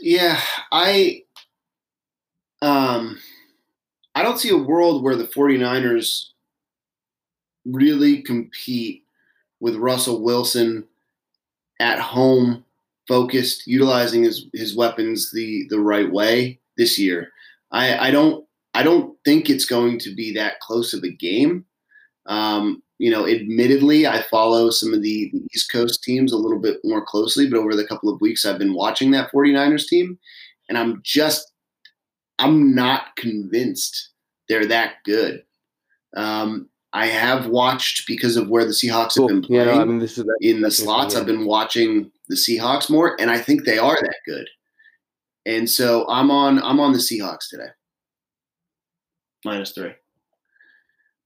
[0.02, 0.40] Yeah,
[0.72, 1.24] I
[2.62, 3.20] um
[4.16, 6.30] I don't see a world where the 49ers
[7.66, 9.04] really compete
[9.60, 10.86] with Russell Wilson
[11.80, 12.64] at home,
[13.08, 17.32] focused, utilizing his his weapons the the right way this year.
[17.72, 21.66] I, I don't I don't think it's going to be that close of a game.
[22.28, 26.78] Um, you know, admittedly, I follow some of the, East Coast teams a little bit
[26.84, 30.18] more closely, but over the couple of weeks I've been watching that 49ers team,
[30.68, 31.52] and I'm just
[32.40, 34.10] I'm not convinced
[34.48, 35.44] they're that good.
[36.16, 39.28] Um, I have watched because of where the Seahawks cool.
[39.28, 39.68] have been playing.
[39.68, 41.14] Yeah, I mean, that, in the slots.
[41.14, 41.20] Yeah.
[41.20, 44.50] I've been watching the Seahawks more, and I think they are that good.
[45.46, 47.70] And so I'm on I'm on the Seahawks today.
[49.46, 49.94] Minus three.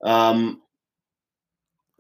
[0.04, 0.62] Um.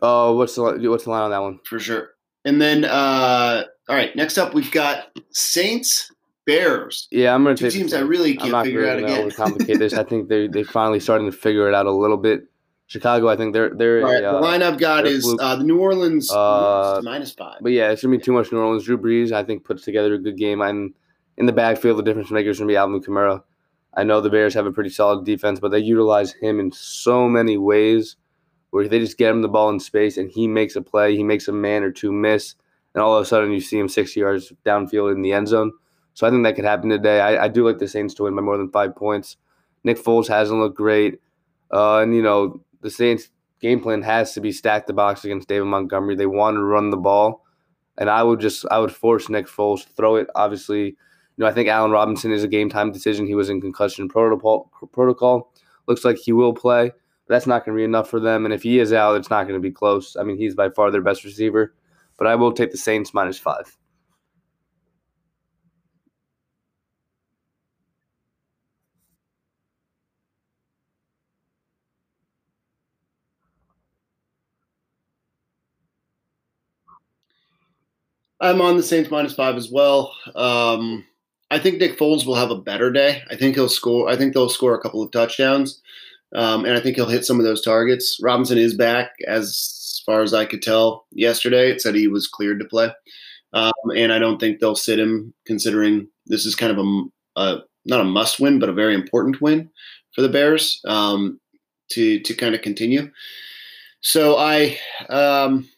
[0.01, 1.59] Oh, what's the what's the line on that one?
[1.63, 2.09] For sure.
[2.43, 4.13] And then, uh, all right.
[4.17, 6.11] Next up, we've got Saints
[6.45, 7.07] Bears.
[7.09, 9.29] Yeah, I'm gonna two take teams I really can't figure out again.
[9.29, 9.93] Overcomplicate this.
[9.93, 12.50] I think they they finally starting to figure it out a little bit.
[12.91, 14.01] Chicago, I think they're they're.
[14.01, 17.59] Right, uh, the line I've got is uh, the New Orleans uh, minus five.
[17.61, 18.83] But yeah, it's gonna be too much New Orleans.
[18.83, 20.59] Drew Brees, I think, puts together a good game.
[20.59, 20.93] And
[21.37, 23.43] in the backfield, the difference maker is gonna be Alvin Kamara.
[23.93, 27.29] I know the Bears have a pretty solid defense, but they utilize him in so
[27.29, 28.17] many ways
[28.71, 31.23] where they just get him the ball in space and he makes a play, he
[31.23, 32.55] makes a man or two miss,
[32.93, 35.71] and all of a sudden you see him 60 yards downfield in the end zone.
[36.13, 37.21] So I think that could happen today.
[37.21, 39.37] I, I do like the Saints to win by more than five points.
[39.85, 41.21] Nick Foles hasn't looked great.
[41.71, 43.29] Uh, and, you know, the Saints
[43.61, 46.15] game plan has to be stack the box against David Montgomery.
[46.15, 47.45] They want to run the ball,
[47.97, 50.27] and I would just I would force Nick Foles to throw it.
[50.35, 50.95] Obviously, you
[51.37, 53.27] know I think Allen Robinson is a game time decision.
[53.27, 54.71] He was in concussion protocol.
[54.91, 55.53] Protocol
[55.87, 56.91] looks like he will play.
[57.27, 58.43] That's not going to be enough for them.
[58.43, 60.17] And if he is out, it's not going to be close.
[60.17, 61.73] I mean, he's by far their best receiver.
[62.17, 63.77] But I will take the Saints minus five.
[78.41, 80.13] I'm on the Saints minus five as well.
[80.35, 81.05] Um,
[81.51, 83.21] I think Nick Foles will have a better day.
[83.29, 84.09] I think he'll score.
[84.09, 85.79] I think they'll score a couple of touchdowns,
[86.33, 88.17] um, and I think he'll hit some of those targets.
[88.21, 91.69] Robinson is back, as far as I could tell yesterday.
[91.69, 92.89] It said he was cleared to play,
[93.53, 97.61] um, and I don't think they'll sit him, considering this is kind of a, a
[97.85, 99.69] not a must win, but a very important win
[100.15, 101.39] for the Bears um,
[101.91, 103.11] to to kind of continue.
[103.99, 105.69] So I um,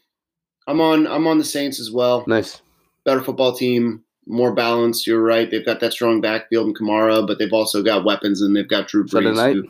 [0.67, 2.23] I'm on I'm on the Saints as well.
[2.27, 2.61] Nice.
[3.05, 5.05] Better football team, more balanced.
[5.05, 5.49] You're right.
[5.49, 8.87] They've got that strong backfield in Kamara, but they've also got weapons and they've got
[8.87, 9.67] Drew Brees who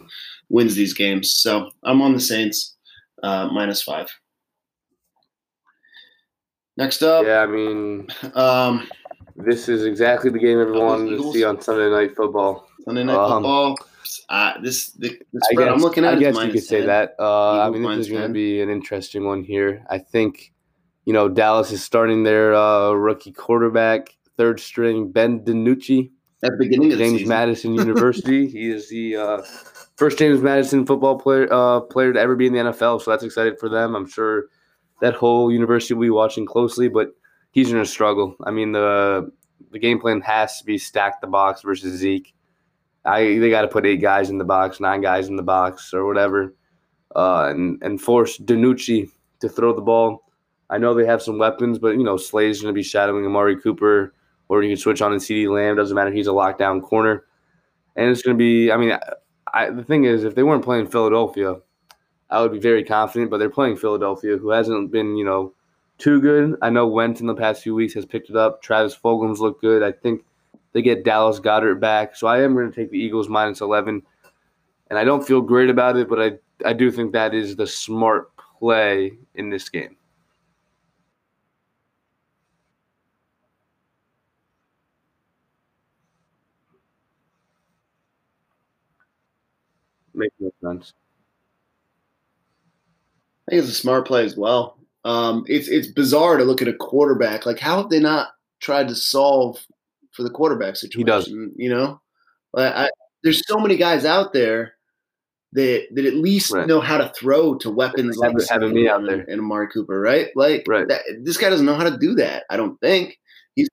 [0.50, 1.34] wins these games.
[1.34, 2.76] So I'm on the Saints
[3.24, 4.08] uh, minus five.
[6.78, 7.26] Next up.
[7.26, 8.88] Yeah, I mean, um,
[9.36, 12.68] this is exactly the game everyone wanted to see on Sunday Night Football.
[12.86, 13.76] Sunday Night um, Football.
[14.30, 16.16] Uh, this the, the spread guess, I'm looking at.
[16.16, 16.62] I guess you could 10.
[16.62, 17.16] say that.
[17.20, 19.86] Uh, I mean, this is going to be an interesting one here.
[19.90, 20.53] I think
[21.06, 26.12] you know, Dallas is starting their uh, rookie quarterback, third string Ben DiNucci.
[26.44, 28.48] At the beginning of James Madison University.
[28.48, 29.42] he is the uh,
[29.96, 33.02] first James Madison football player uh, player to ever be in the NFL.
[33.02, 33.96] So that's exciting for them.
[33.96, 34.46] I'm sure
[35.02, 37.12] that whole university will be watching closely, but
[37.52, 38.36] he's going to struggle.
[38.46, 39.32] I mean, the
[39.72, 42.34] the game plan has to be stack the box versus Zeke.
[43.06, 45.94] I they got to put eight guys in the box, nine guys in the box,
[45.94, 46.54] or whatever,
[47.16, 50.24] uh, and and force DiNucci to throw the ball
[50.74, 53.56] I know they have some weapons, but you know Slay's going to be shadowing Amari
[53.62, 54.12] Cooper,
[54.50, 55.76] or you can switch on and CeeDee Lamb.
[55.76, 56.12] Doesn't matter.
[56.12, 57.26] He's a lockdown corner,
[57.96, 58.72] and it's going to be.
[58.72, 59.00] I mean, I,
[59.54, 61.58] I, the thing is, if they weren't playing Philadelphia,
[62.32, 63.30] I would be very confident.
[63.30, 65.54] But they're playing Philadelphia, who hasn't been you know
[66.00, 66.58] too good.
[66.64, 68.64] I know Wentz in the past few weeks has picked it up.
[68.64, 69.84] Travis Fulgham's looked good.
[69.84, 70.26] I think
[70.72, 74.02] they get Dallas Goedert back, so I am going to take the Eagles minus eleven,
[74.90, 76.32] and I don't feel great about it, but I
[76.68, 79.98] I do think that is the smart play in this game.
[90.14, 90.94] Makes no sense.
[93.48, 94.78] I think it's a smart play as well.
[95.06, 97.46] Um, it's it's bizarre to look at a quarterback.
[97.46, 98.30] Like, how have they not
[98.62, 99.66] tried to solve
[100.12, 101.00] for the quarterback situation?
[101.00, 101.28] He does.
[101.28, 102.02] You know,
[102.56, 102.90] I, I,
[103.24, 104.76] there's so many guys out there
[105.54, 106.68] that that at least right.
[106.68, 110.30] know how to throw to weapons like having me out there and Amari Cooper, right?
[110.36, 110.88] Like, right.
[110.88, 112.44] That, this guy doesn't know how to do that.
[112.50, 113.18] I don't think
[113.56, 113.70] he's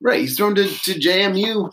[0.00, 0.20] right.
[0.20, 1.70] He's thrown to, to JMU,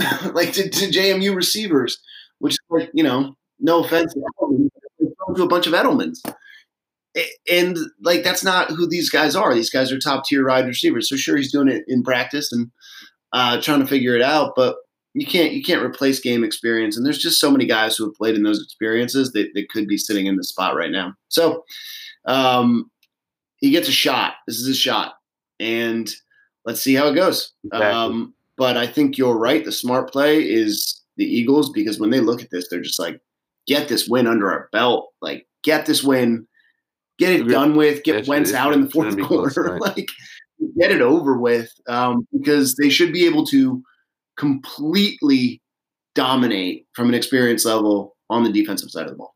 [0.32, 1.98] like to, to JMU receivers,
[2.38, 6.18] which is like you know no offense to a bunch of Edelmans.
[7.50, 9.54] And like that's not who these guys are.
[9.54, 11.08] These guys are top tier wide receivers.
[11.08, 12.70] So sure, he's doing it in practice and
[13.32, 14.76] uh, trying to figure it out, but
[15.14, 16.96] you can't you can't replace game experience.
[16.96, 19.86] And there's just so many guys who have played in those experiences that, that could
[19.86, 21.14] be sitting in the spot right now.
[21.28, 21.64] So
[22.26, 22.90] um,
[23.56, 24.34] he gets a shot.
[24.46, 25.14] This is a shot,
[25.58, 26.12] and
[26.64, 27.52] let's see how it goes.
[27.64, 27.90] Exactly.
[27.90, 29.64] Um, but I think you're right.
[29.64, 33.20] The smart play is the Eagles because when they look at this, they're just like,
[33.66, 35.10] get this win under our belt.
[35.20, 36.46] Like, get this win,
[37.18, 39.78] get it done with, get Wentz out in the fourth quarter.
[39.78, 40.08] like,
[40.78, 43.82] get it over with um, because they should be able to
[44.36, 45.60] completely
[46.14, 49.34] dominate from an experience level on the defensive side of the ball.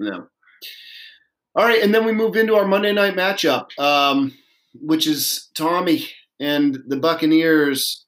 [0.00, 0.26] No.
[1.54, 4.32] All right, and then we move into our Monday night matchup, um,
[4.74, 8.06] which is Tommy and the Buccaneers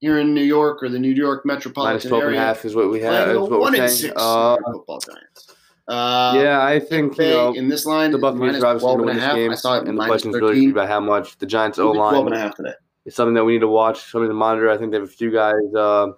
[0.00, 2.36] here in New York or the New York metropolitan Minus 12 area.
[2.36, 3.28] and a half is what we have.
[3.28, 4.12] Is what one we're saying.
[4.16, 5.54] Uh, football Giants.
[5.86, 9.04] Uh, yeah, I think you know, in this line, the Buccaneers are obviously going to
[9.06, 9.50] win this game.
[9.50, 12.12] I thought and the question is really about how much the Giants O line.
[12.12, 12.74] 12 and a half today.
[13.04, 14.70] It's something that we need to watch, something to monitor.
[14.70, 16.08] I think they have a few guys uh,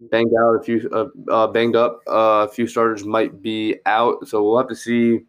[0.00, 2.00] banged out, a few uh, uh banged up.
[2.08, 5.20] Uh, a few starters might be out, so we'll have to see.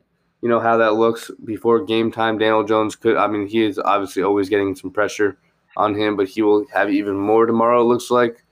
[0.41, 2.37] You know how that looks before game time.
[2.37, 3.17] Daniel Jones could.
[3.17, 5.37] I mean, he is obviously always getting some pressure
[5.77, 7.81] on him, but he will have even more tomorrow.
[7.81, 8.43] It looks like,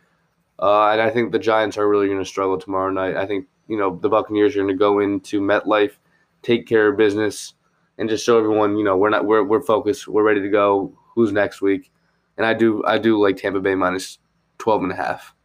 [0.60, 3.16] uh, and I think the Giants are really going to struggle tomorrow night.
[3.16, 5.94] I think you know the Buccaneers are going to go into MetLife,
[6.42, 7.54] take care of business,
[7.98, 10.94] and just show everyone you know we're not we're we're focused, we're ready to go.
[11.16, 11.92] Who's next week?
[12.38, 14.18] And I do I do like Tampa Bay minus
[14.58, 15.36] 12 and a half.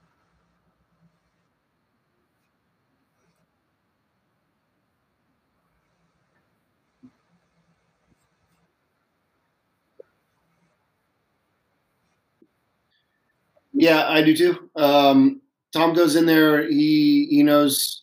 [13.79, 14.70] Yeah, I do too.
[14.74, 15.41] Um,
[15.72, 16.68] Tom goes in there.
[16.68, 18.03] He he knows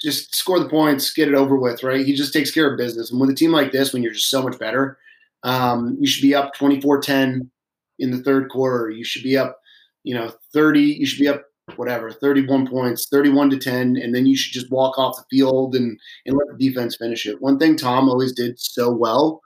[0.00, 2.04] just score the points, get it over with, right?
[2.04, 3.10] He just takes care of business.
[3.12, 4.98] And with a team like this, when you're just so much better,
[5.44, 7.48] um, you should be up 24-10
[7.98, 8.90] in the third quarter.
[8.90, 9.58] You should be up,
[10.02, 10.80] you know, 30.
[10.80, 11.44] You should be up
[11.76, 15.76] whatever, 31 points, 31 to 10, and then you should just walk off the field
[15.76, 17.40] and and let the defense finish it.
[17.42, 19.42] One thing Tom always did so well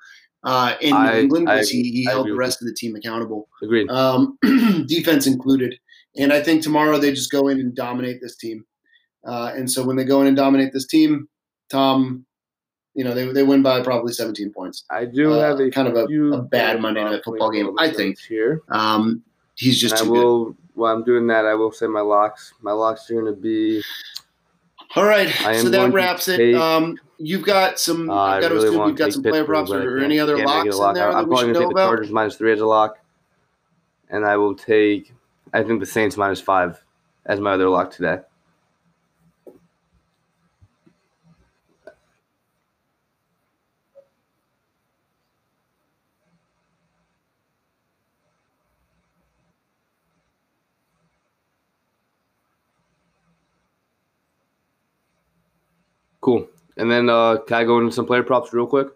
[0.46, 3.48] uh, in England I, he, he held the rest of the team accountable.
[3.62, 3.90] Agreed.
[3.90, 4.38] Um,
[4.86, 5.76] defense included.
[6.16, 8.64] And I think tomorrow they just go in and dominate this team.
[9.26, 11.28] Uh, and so when they go in and dominate this team,
[11.68, 12.24] Tom,
[12.94, 14.84] you know, they, they win by probably 17 points.
[14.88, 17.90] I do uh, have a kind of a, a bad Monday night football game, I
[17.90, 18.18] think.
[18.20, 19.22] Here, um,
[19.56, 19.96] he's just.
[19.96, 20.46] I will.
[20.46, 20.56] Good.
[20.74, 22.54] While I'm doing that, I will say my locks.
[22.62, 23.82] My locks are going to be.
[24.94, 26.54] All right, so that wraps it.
[26.54, 28.10] Um, you've got some.
[28.10, 30.90] Uh, I've got to really you've got some player props or, any other locks lock.
[30.90, 31.10] in there.
[31.12, 32.98] I'm going to take the Chargers minus three as a lock,
[34.10, 35.12] and I will take.
[35.52, 36.82] I think the Saints minus five
[37.24, 38.20] as my other lock today.
[56.20, 56.48] Cool.
[56.86, 58.86] And then uh, can I go into some player props real quick?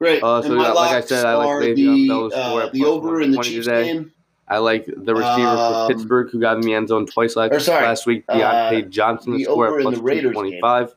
[0.00, 0.22] Great.
[0.22, 3.66] Uh, so yeah, like I said, I like Le'Veon uh, the over in the Chiefs
[3.66, 3.84] today.
[3.92, 4.12] game.
[4.48, 7.62] I like the receiver um, for Pittsburgh who got in the end zone twice last,
[7.62, 8.26] sorry, last week.
[8.26, 10.94] Diontae uh, Johnson to score at plus two twenty five.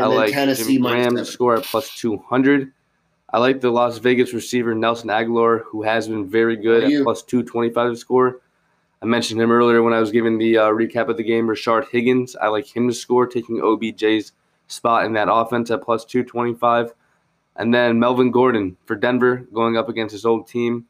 [0.00, 2.72] I like Tennessee Jimmy Graham to score at plus two hundred.
[3.28, 7.22] I like the Las Vegas receiver Nelson Agholor, who has been very good at plus
[7.22, 8.40] two twenty five to score.
[9.02, 11.48] I mentioned him earlier when I was giving the uh, recap of the game.
[11.48, 14.30] Rashard Higgins, I like him to score, taking OBJ's
[14.68, 16.94] spot in that offense at plus 225.
[17.56, 20.86] And then Melvin Gordon for Denver going up against his old team.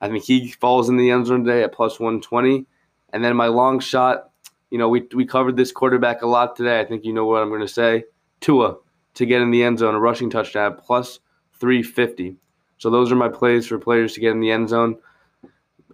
[0.00, 2.64] I think he falls in the end zone today at plus 120.
[3.12, 4.30] And then my long shot,
[4.70, 6.78] you know, we, we covered this quarterback a lot today.
[6.78, 8.04] I think you know what I'm going to say.
[8.40, 8.76] Tua
[9.14, 11.18] to get in the end zone, a rushing touchdown plus
[11.58, 12.36] 350.
[12.76, 14.98] So those are my plays for players to get in the end zone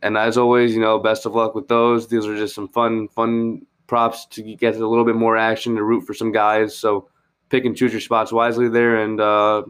[0.03, 2.09] and as always, you know, best of luck with those.
[2.09, 5.83] These are just some fun, fun props to get a little bit more action to
[5.85, 6.77] root for some guys.
[6.77, 7.09] So
[7.51, 9.65] pick and choose your spots wisely there, and uh,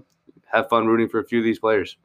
[0.53, 1.97] have fun rooting for a few of these players.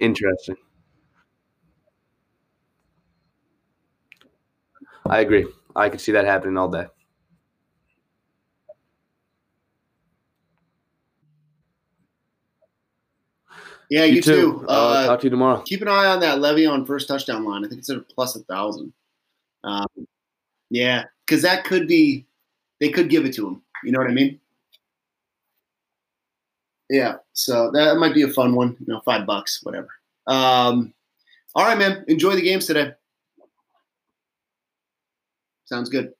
[0.00, 0.56] Interesting.
[5.04, 5.46] I agree.
[5.74, 6.86] I could see that happening all day.
[13.90, 14.32] Yeah, you, you too.
[14.32, 14.66] too.
[14.68, 15.62] Uh, uh, talk to you tomorrow.
[15.64, 17.64] Keep an eye on that Le'Veon first touchdown line.
[17.64, 18.92] I think it's at a plus a thousand.
[19.64, 19.86] Um,
[20.70, 22.26] yeah, because that could be,
[22.80, 23.62] they could give it to him.
[23.84, 24.40] You know what I mean?
[26.88, 28.76] Yeah, so that might be a fun one.
[28.80, 29.88] You know, five bucks, whatever.
[30.26, 30.92] Um,
[31.54, 32.04] all right, man.
[32.08, 32.92] Enjoy the games today.
[35.64, 36.12] Sounds good.